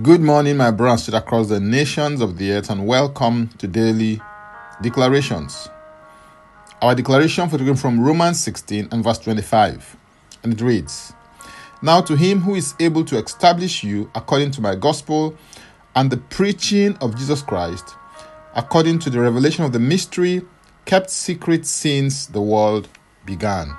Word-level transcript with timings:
Good 0.00 0.22
morning, 0.22 0.56
my 0.56 0.70
brothers 0.70 1.12
across 1.12 1.48
the 1.48 1.60
nations 1.60 2.22
of 2.22 2.38
the 2.38 2.52
earth, 2.52 2.70
and 2.70 2.86
welcome 2.86 3.48
to 3.58 3.68
daily 3.68 4.22
declarations. 4.80 5.68
Our 6.80 6.94
declaration 6.94 7.46
for 7.50 7.58
today 7.58 7.74
from 7.74 8.00
Romans 8.00 8.42
16 8.42 8.88
and 8.90 9.04
verse 9.04 9.18
25, 9.18 9.96
and 10.44 10.54
it 10.54 10.62
reads 10.62 11.12
Now 11.82 12.00
to 12.00 12.16
him 12.16 12.40
who 12.40 12.54
is 12.54 12.74
able 12.80 13.04
to 13.04 13.22
establish 13.22 13.84
you 13.84 14.10
according 14.14 14.52
to 14.52 14.62
my 14.62 14.76
gospel 14.76 15.36
and 15.94 16.10
the 16.10 16.16
preaching 16.16 16.96
of 17.02 17.14
Jesus 17.14 17.42
Christ, 17.42 17.94
according 18.54 18.98
to 19.00 19.10
the 19.10 19.20
revelation 19.20 19.62
of 19.62 19.72
the 19.72 19.78
mystery 19.78 20.40
kept 20.86 21.10
secret 21.10 21.66
since 21.66 22.24
the 22.24 22.40
world 22.40 22.88
began. 23.26 23.76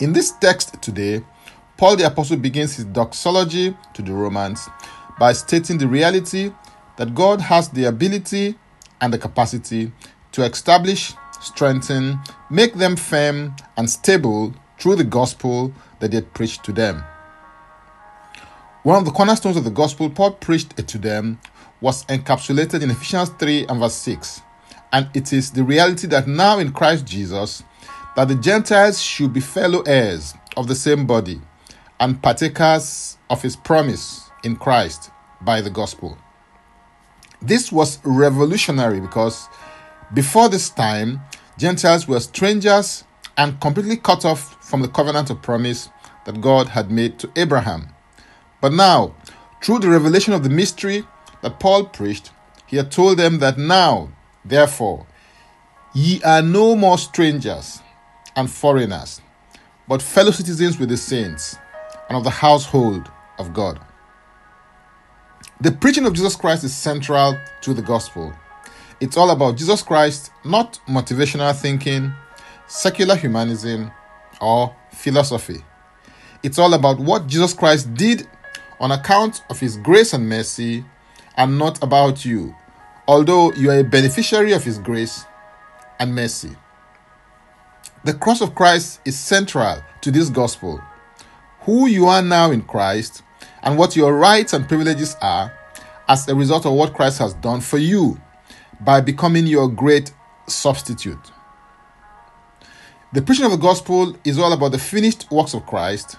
In 0.00 0.12
this 0.12 0.32
text 0.32 0.82
today, 0.82 1.24
Paul 1.80 1.96
the 1.96 2.06
Apostle 2.06 2.36
begins 2.36 2.76
his 2.76 2.84
doxology 2.84 3.74
to 3.94 4.02
the 4.02 4.12
Romans 4.12 4.68
by 5.18 5.32
stating 5.32 5.78
the 5.78 5.88
reality 5.88 6.52
that 6.98 7.14
God 7.14 7.40
has 7.40 7.70
the 7.70 7.84
ability 7.84 8.54
and 9.00 9.10
the 9.10 9.16
capacity 9.16 9.90
to 10.32 10.42
establish, 10.42 11.14
strengthen, 11.40 12.18
make 12.50 12.74
them 12.74 12.96
firm 12.96 13.56
and 13.78 13.88
stable 13.88 14.52
through 14.78 14.96
the 14.96 15.04
gospel 15.04 15.72
that 16.00 16.12
he 16.12 16.16
had 16.16 16.34
preached 16.34 16.64
to 16.64 16.72
them. 16.72 17.02
One 18.82 18.98
of 18.98 19.06
the 19.06 19.10
cornerstones 19.10 19.56
of 19.56 19.64
the 19.64 19.70
gospel 19.70 20.10
Paul 20.10 20.32
preached 20.32 20.86
to 20.86 20.98
them 20.98 21.40
was 21.80 22.04
encapsulated 22.04 22.82
in 22.82 22.90
Ephesians 22.90 23.30
3 23.30 23.68
and 23.68 23.80
verse 23.80 23.94
6. 23.94 24.42
And 24.92 25.08
it 25.14 25.32
is 25.32 25.50
the 25.50 25.64
reality 25.64 26.06
that 26.08 26.28
now 26.28 26.58
in 26.58 26.72
Christ 26.72 27.06
Jesus, 27.06 27.62
that 28.16 28.28
the 28.28 28.34
Gentiles 28.34 29.00
should 29.00 29.32
be 29.32 29.40
fellow 29.40 29.80
heirs 29.86 30.34
of 30.58 30.68
the 30.68 30.74
same 30.74 31.06
body 31.06 31.40
and 32.00 32.22
partakers 32.22 33.18
of 33.28 33.42
his 33.42 33.54
promise 33.54 34.30
in 34.42 34.56
Christ 34.56 35.10
by 35.42 35.60
the 35.60 35.70
gospel. 35.70 36.16
This 37.42 37.70
was 37.70 37.98
revolutionary 38.04 39.00
because 39.00 39.48
before 40.12 40.48
this 40.48 40.70
time, 40.70 41.20
Gentiles 41.58 42.08
were 42.08 42.20
strangers 42.20 43.04
and 43.36 43.60
completely 43.60 43.96
cut 43.96 44.24
off 44.24 44.56
from 44.66 44.82
the 44.82 44.88
covenant 44.88 45.30
of 45.30 45.42
promise 45.42 45.90
that 46.24 46.40
God 46.40 46.68
had 46.68 46.90
made 46.90 47.18
to 47.18 47.30
Abraham. 47.36 47.90
But 48.60 48.72
now, 48.72 49.14
through 49.62 49.80
the 49.80 49.88
revelation 49.88 50.32
of 50.32 50.42
the 50.42 50.50
mystery 50.50 51.06
that 51.42 51.60
Paul 51.60 51.84
preached, 51.84 52.30
he 52.66 52.76
had 52.76 52.90
told 52.90 53.18
them 53.18 53.38
that 53.38 53.58
now, 53.58 54.10
therefore, 54.44 55.06
ye 55.94 56.22
are 56.22 56.42
no 56.42 56.76
more 56.76 56.98
strangers 56.98 57.80
and 58.36 58.50
foreigners, 58.50 59.20
but 59.88 60.02
fellow 60.02 60.30
citizens 60.30 60.78
with 60.78 60.88
the 60.88 60.96
saints 60.96 61.56
and 62.10 62.16
of 62.16 62.24
the 62.24 62.30
household 62.30 63.10
of 63.38 63.54
God. 63.54 63.80
The 65.60 65.70
preaching 65.70 66.04
of 66.06 66.12
Jesus 66.12 66.34
Christ 66.34 66.64
is 66.64 66.76
central 66.76 67.38
to 67.62 67.72
the 67.72 67.82
gospel. 67.82 68.34
It's 69.00 69.16
all 69.16 69.30
about 69.30 69.56
Jesus 69.56 69.80
Christ, 69.80 70.32
not 70.44 70.80
motivational 70.88 71.54
thinking, 71.54 72.12
secular 72.66 73.14
humanism, 73.14 73.92
or 74.40 74.74
philosophy. 74.92 75.64
It's 76.42 76.58
all 76.58 76.74
about 76.74 76.98
what 76.98 77.28
Jesus 77.28 77.54
Christ 77.54 77.94
did 77.94 78.26
on 78.80 78.90
account 78.90 79.42
of 79.48 79.60
his 79.60 79.76
grace 79.76 80.12
and 80.12 80.28
mercy, 80.28 80.84
and 81.36 81.58
not 81.58 81.82
about 81.82 82.24
you, 82.24 82.54
although 83.06 83.52
you 83.52 83.70
are 83.70 83.78
a 83.78 83.84
beneficiary 83.84 84.52
of 84.52 84.64
his 84.64 84.78
grace 84.78 85.24
and 86.00 86.14
mercy. 86.14 86.56
The 88.02 88.14
cross 88.14 88.40
of 88.40 88.54
Christ 88.54 89.00
is 89.04 89.18
central 89.18 89.80
to 90.00 90.10
this 90.10 90.28
gospel. 90.28 90.82
Who 91.62 91.86
you 91.86 92.06
are 92.06 92.22
now 92.22 92.50
in 92.50 92.62
Christ 92.62 93.22
and 93.62 93.78
what 93.78 93.96
your 93.96 94.16
rights 94.16 94.52
and 94.52 94.68
privileges 94.68 95.16
are 95.20 95.52
as 96.08 96.28
a 96.28 96.34
result 96.34 96.66
of 96.66 96.72
what 96.72 96.94
Christ 96.94 97.18
has 97.18 97.34
done 97.34 97.60
for 97.60 97.78
you 97.78 98.20
by 98.80 99.00
becoming 99.00 99.46
your 99.46 99.68
great 99.68 100.12
substitute. 100.46 101.30
The 103.12 103.22
preaching 103.22 103.44
of 103.44 103.50
the 103.50 103.56
gospel 103.56 104.16
is 104.24 104.38
all 104.38 104.52
about 104.52 104.72
the 104.72 104.78
finished 104.78 105.30
works 105.30 105.54
of 105.54 105.66
Christ 105.66 106.16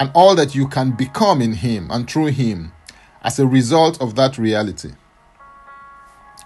and 0.00 0.10
all 0.14 0.34
that 0.34 0.54
you 0.54 0.66
can 0.66 0.92
become 0.92 1.40
in 1.40 1.52
Him 1.52 1.90
and 1.90 2.10
through 2.10 2.26
Him 2.26 2.72
as 3.22 3.38
a 3.38 3.46
result 3.46 4.00
of 4.00 4.14
that 4.16 4.38
reality. 4.38 4.92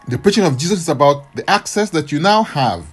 The 0.07 0.19
preaching 0.19 0.45
of 0.45 0.57
Jesus 0.57 0.81
is 0.81 0.89
about 0.89 1.35
the 1.35 1.49
access 1.49 1.91
that 1.91 2.13
you 2.13 2.19
now 2.21 2.43
have, 2.43 2.87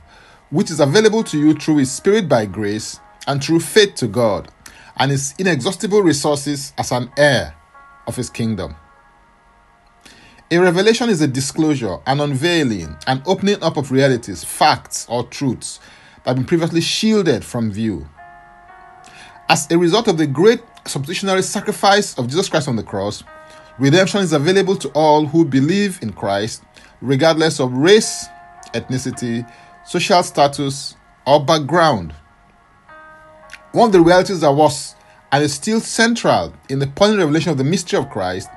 which 0.49 0.71
is 0.71 0.79
available 0.79 1.23
to 1.25 1.37
you 1.39 1.53
through 1.53 1.77
His 1.77 1.91
Spirit 1.91 2.27
by 2.27 2.45
grace 2.45 2.99
and 3.27 3.43
through 3.43 3.61
faith 3.61 3.95
to 3.95 4.07
God, 4.07 4.51
and 4.97 5.11
His 5.11 5.33
inexhaustible 5.37 6.01
resources 6.01 6.73
as 6.77 6.91
an 6.91 7.11
heir 7.17 7.55
of 8.07 8.15
His 8.15 8.29
kingdom. 8.29 8.75
A 10.51 10.59
revelation 10.59 11.09
is 11.09 11.21
a 11.21 11.27
disclosure, 11.27 11.97
an 12.05 12.19
unveiling, 12.19 12.95
an 13.07 13.23
opening 13.25 13.61
up 13.63 13.77
of 13.77 13.91
realities, 13.91 14.43
facts, 14.43 15.07
or 15.09 15.23
truths 15.23 15.79
that 16.17 16.27
have 16.27 16.35
been 16.35 16.45
previously 16.45 16.81
shielded 16.81 17.43
from 17.43 17.71
view. 17.71 18.07
As 19.49 19.69
a 19.71 19.77
result 19.77 20.07
of 20.07 20.17
the 20.17 20.27
great 20.27 20.61
substitutionary 20.85 21.41
sacrifice 21.41 22.17
of 22.17 22.27
Jesus 22.27 22.47
Christ 22.47 22.67
on 22.67 22.75
the 22.75 22.83
cross, 22.83 23.23
redemption 23.79 24.21
is 24.21 24.33
available 24.33 24.75
to 24.75 24.89
all 24.89 25.25
who 25.25 25.45
believe 25.45 25.99
in 26.01 26.13
Christ, 26.13 26.63
regardless 27.01 27.59
of 27.59 27.73
race, 27.73 28.27
ethnicity, 28.73 29.49
social 29.83 30.21
status, 30.23 30.95
or 31.25 31.43
background. 31.43 32.13
One 33.75 33.87
of 33.87 33.91
the 33.91 33.99
realities 33.99 34.39
that 34.39 34.53
was 34.53 34.95
and 35.33 35.43
is 35.43 35.53
still 35.53 35.81
central 35.81 36.53
in 36.69 36.79
the 36.79 36.87
point 36.87 37.17
revelation 37.17 37.51
of 37.51 37.57
the 37.57 37.65
mystery 37.65 37.99
of 37.99 38.09
Christ 38.09 38.47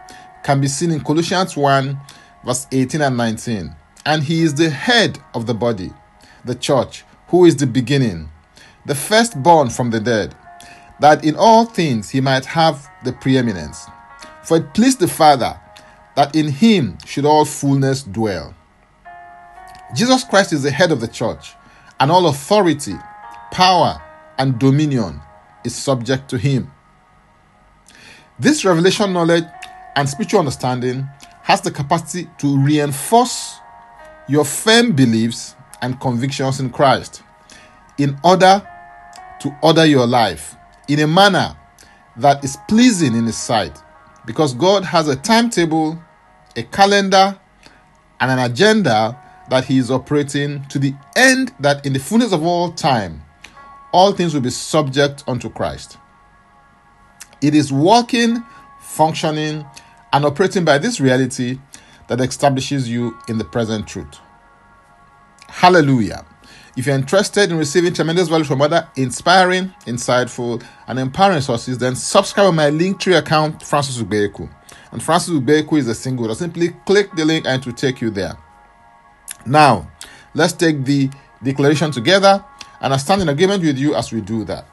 can 0.44 0.60
be 0.60 0.68
seen 0.68 0.92
in 0.92 1.00
Colossians 1.00 1.56
1, 1.56 1.98
verse 2.44 2.68
18 2.70 3.02
and 3.02 3.16
19. 3.16 3.74
And 4.06 4.22
he 4.22 4.42
is 4.42 4.54
the 4.54 4.70
head 4.70 5.18
of 5.34 5.48
the 5.48 5.54
body, 5.54 5.90
the 6.44 6.54
church, 6.54 7.04
who 7.30 7.46
is 7.46 7.56
the 7.56 7.66
beginning, 7.66 8.30
the 8.86 8.94
firstborn 8.94 9.70
from 9.70 9.90
the 9.90 9.98
dead, 9.98 10.36
that 11.00 11.24
in 11.24 11.34
all 11.34 11.64
things 11.64 12.10
he 12.10 12.20
might 12.20 12.44
have 12.44 12.88
the 13.02 13.12
preeminence. 13.12 13.86
For 14.44 14.58
it 14.58 14.72
pleased 14.72 15.00
the 15.00 15.08
Father 15.08 15.58
that 16.14 16.36
in 16.36 16.46
him 16.46 16.96
should 17.04 17.24
all 17.24 17.44
fullness 17.44 18.04
dwell. 18.04 18.54
Jesus 19.96 20.22
Christ 20.22 20.52
is 20.52 20.62
the 20.62 20.70
head 20.70 20.92
of 20.92 21.00
the 21.00 21.08
church, 21.08 21.54
and 21.98 22.08
all 22.08 22.28
authority, 22.28 22.94
power, 23.50 24.00
and 24.38 24.58
dominion 24.58 25.20
is 25.64 25.74
subject 25.74 26.28
to 26.30 26.38
him. 26.38 26.70
This 28.38 28.64
revelation 28.64 29.12
knowledge 29.12 29.44
and 29.96 30.08
spiritual 30.08 30.40
understanding 30.40 31.08
has 31.42 31.60
the 31.60 31.70
capacity 31.70 32.28
to 32.38 32.58
reinforce 32.58 33.58
your 34.28 34.44
firm 34.44 34.92
beliefs 34.92 35.56
and 35.82 36.00
convictions 36.00 36.60
in 36.60 36.70
Christ 36.70 37.22
in 37.98 38.16
order 38.22 38.66
to 39.40 39.56
order 39.62 39.84
your 39.84 40.06
life 40.06 40.54
in 40.88 41.00
a 41.00 41.06
manner 41.06 41.56
that 42.16 42.44
is 42.44 42.56
pleasing 42.68 43.14
in 43.14 43.24
His 43.26 43.36
sight 43.36 43.76
because 44.26 44.54
God 44.54 44.84
has 44.84 45.08
a 45.08 45.16
timetable, 45.16 46.00
a 46.56 46.62
calendar, 46.64 47.38
and 48.20 48.30
an 48.30 48.38
agenda 48.38 49.18
that 49.48 49.64
He 49.64 49.78
is 49.78 49.90
operating 49.90 50.64
to 50.66 50.78
the 50.78 50.94
end 51.16 51.52
that 51.60 51.86
in 51.86 51.92
the 51.92 51.98
fullness 51.98 52.32
of 52.32 52.44
all 52.44 52.72
time, 52.72 53.22
all 53.92 54.12
things 54.12 54.34
will 54.34 54.40
be 54.40 54.50
subject 54.50 55.24
unto 55.26 55.48
Christ. 55.48 55.98
It 57.40 57.54
is 57.54 57.72
working, 57.72 58.42
functioning, 58.80 59.64
and 60.12 60.24
operating 60.24 60.64
by 60.64 60.78
this 60.78 61.00
reality 61.00 61.58
that 62.08 62.20
establishes 62.20 62.88
you 62.88 63.16
in 63.28 63.38
the 63.38 63.44
present 63.44 63.86
truth. 63.86 64.18
Hallelujah. 65.48 66.24
If 66.76 66.86
you're 66.86 66.94
interested 66.94 67.50
in 67.50 67.58
receiving 67.58 67.92
tremendous 67.92 68.28
value 68.28 68.44
from 68.44 68.62
other 68.62 68.88
inspiring, 68.96 69.74
insightful, 69.86 70.64
and 70.86 70.98
empowering 70.98 71.40
sources, 71.40 71.78
then 71.78 71.96
subscribe 71.96 72.46
on 72.46 72.54
my 72.54 72.70
Linktree 72.70 73.18
account, 73.18 73.62
Francis 73.64 73.98
Ubeku. 73.98 74.48
And 74.92 75.02
Francis 75.02 75.34
Ubeku 75.34 75.78
is 75.78 75.88
a 75.88 75.94
single. 75.94 76.32
Simply 76.34 76.68
click 76.86 77.10
the 77.16 77.24
link 77.24 77.46
and 77.46 77.60
it 77.60 77.66
will 77.66 77.74
take 77.74 78.00
you 78.00 78.10
there. 78.10 78.36
Now, 79.44 79.90
let's 80.34 80.52
take 80.52 80.84
the 80.84 81.10
declaration 81.42 81.90
together, 81.90 82.44
and 82.80 82.94
I 82.94 82.96
stand 82.96 83.22
in 83.22 83.28
agreement 83.28 83.62
with 83.62 83.78
you 83.78 83.94
as 83.94 84.12
we 84.12 84.20
do 84.20 84.44
that. 84.44 84.66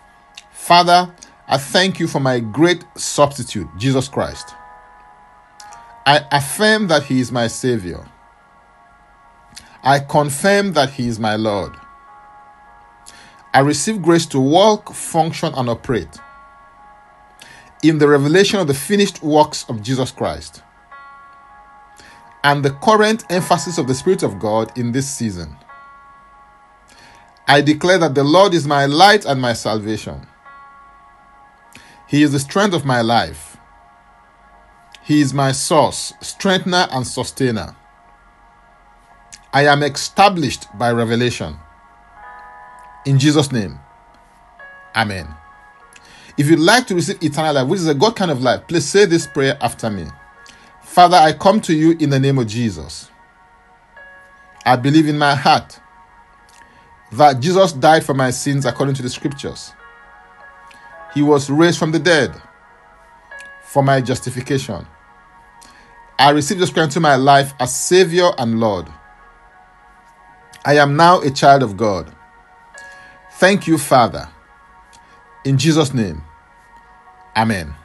Father, 0.52 1.14
I 1.48 1.58
thank 1.58 2.00
you 2.00 2.08
for 2.08 2.20
my 2.20 2.40
great 2.40 2.84
substitute, 2.96 3.68
Jesus 3.78 4.08
Christ. 4.08 4.54
I 6.06 6.26
affirm 6.32 6.88
that 6.88 7.04
He 7.04 7.20
is 7.20 7.32
my 7.32 7.48
Savior. 7.48 8.06
I 9.84 10.00
confirm 10.00 10.74
that 10.74 10.92
He 10.92 11.08
is 11.08 11.20
my 11.20 11.36
Lord. 11.36 11.74
I 13.54 13.60
receive 13.60 14.02
grace 14.02 14.26
to 14.28 14.40
walk, 14.40 14.94
function, 14.94 15.54
and 15.56 15.70
operate 15.70 16.20
in 17.84 18.00
the 18.00 18.08
revelation 18.08 18.60
of 18.60 18.68
the 18.68 18.74
finished 18.74 19.22
works 19.22 19.66
of 19.70 19.82
Jesus 19.82 20.12
Christ 20.12 20.62
and 22.44 22.64
the 22.64 22.72
current 22.72 23.24
emphasis 23.30 23.78
of 23.78 23.88
the 23.88 23.96
Spirit 23.96 24.24
of 24.24 24.40
God 24.40 24.78
in 24.78 24.92
this 24.92 25.10
season. 25.10 25.56
I 27.48 27.62
declare 27.62 28.00
that 28.00 28.16
the 28.16 28.24
Lord 28.24 28.54
is 28.54 28.68
my 28.68 28.86
light 28.86 29.26
and 29.26 29.42
my 29.42 29.54
salvation. 29.54 30.26
He 32.08 32.24
is 32.24 32.32
the 32.32 32.40
strength 32.40 32.74
of 32.74 32.86
my 32.86 33.02
life. 33.02 33.58
He 35.04 35.22
is 35.22 35.34
my 35.34 35.52
source, 35.52 36.14
strengthener, 36.22 36.88
and 36.92 37.06
sustainer. 37.06 37.76
I 39.54 39.68
am 39.68 39.84
established 39.84 40.66
by 40.78 40.92
revelation. 40.92 41.58
In 43.06 43.20
Jesus' 43.20 43.52
name, 43.52 43.80
Amen. 44.96 45.28
If 46.38 46.50
you'd 46.50 46.60
like 46.60 46.88
to 46.88 46.96
receive 46.96 47.22
eternal 47.22 47.54
life, 47.54 47.68
which 47.68 47.80
is 47.80 47.88
a 47.88 47.94
God 47.94 48.16
kind 48.16 48.32
of 48.32 48.42
life, 48.42 48.68
please 48.68 48.86
say 48.86 49.06
this 49.06 49.28
prayer 49.28 49.58
after 49.62 49.90
me. 49.90 50.06
Father, 50.82 51.18
I 51.18 51.34
come 51.34 51.62
to 51.62 51.74
you 51.74 51.96
in 52.00 52.10
the 52.10 52.20
name 52.20 52.38
of 52.38 52.48
Jesus. 52.48 53.10
I 54.66 54.76
believe 54.76 55.08
in 55.08 55.18
my 55.18 55.36
heart 55.36 55.80
that 57.14 57.40
Jesus 57.40 57.72
died 57.72 58.04
for 58.04 58.14
my 58.14 58.32
sins 58.32 58.66
according 58.66 58.96
to 58.96 59.02
the 59.02 59.10
scriptures. 59.10 59.74
He 61.14 61.22
was 61.22 61.50
raised 61.50 61.80
from 61.80 61.92
the 61.92 62.00
dead 62.00 62.34
for 63.64 63.84
my 63.84 64.02
justification. 64.02 64.86
I 66.18 66.32
received 66.32 66.60
Jesus 66.60 66.74
Christ 66.74 66.90
into 66.90 67.00
my 67.00 67.16
life 67.16 67.54
as 67.60 67.76
Savior 67.76 68.32
and 68.38 68.60
Lord. 68.60 68.88
I 70.66 70.78
am 70.78 70.96
now 70.96 71.22
a 71.22 71.30
child 71.30 71.64
of 71.64 71.78
God. 71.78 72.14
Thank 73.34 73.68
you, 73.68 73.78
Father. 73.78 74.28
In 75.44 75.58
Jesus' 75.58 75.94
name, 75.94 76.24
Amen. 77.36 77.76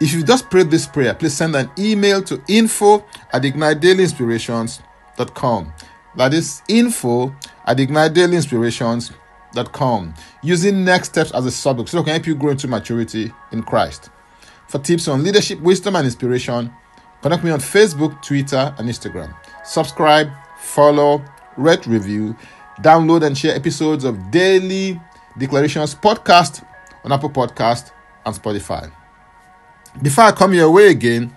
If 0.00 0.12
you 0.12 0.24
just 0.24 0.50
prayed 0.50 0.70
this 0.70 0.86
prayer, 0.86 1.14
please 1.14 1.34
send 1.34 1.54
an 1.54 1.70
email 1.78 2.20
to 2.24 2.42
info 2.48 3.06
at 3.32 3.42
ignitedailyinspirations.com. 3.42 5.72
That 6.16 6.34
is 6.34 6.62
info 6.68 7.32
at 7.66 7.76
ignitedailyinspirations.com 7.76 10.14
using 10.42 10.84
next 10.84 11.10
steps 11.10 11.30
as 11.32 11.46
a 11.46 11.50
subject 11.50 11.88
so 11.88 12.00
it 12.00 12.04
can 12.04 12.12
help 12.12 12.26
you 12.26 12.34
grow 12.34 12.50
into 12.50 12.68
maturity 12.68 13.32
in 13.52 13.62
Christ. 13.62 14.10
For 14.68 14.78
tips 14.78 15.08
on 15.08 15.24
leadership, 15.24 15.60
wisdom, 15.60 15.96
and 15.96 16.04
inspiration, 16.04 16.70
connect 17.22 17.42
me 17.44 17.50
on 17.50 17.60
Facebook, 17.60 18.20
Twitter, 18.22 18.74
and 18.78 18.88
Instagram. 18.88 19.34
Subscribe, 19.64 20.30
follow, 20.58 21.24
rate, 21.56 21.86
review, 21.86 22.36
download, 22.80 23.26
and 23.26 23.36
share 23.36 23.54
episodes 23.54 24.04
of 24.04 24.30
Daily 24.30 25.00
Declarations 25.38 25.94
podcast 25.94 26.64
on 27.04 27.12
Apple 27.12 27.30
Podcast 27.30 27.92
and 28.24 28.34
Spotify. 28.34 28.90
Before 30.02 30.24
I 30.24 30.32
come 30.32 30.54
your 30.54 30.70
way 30.70 30.90
again, 30.90 31.36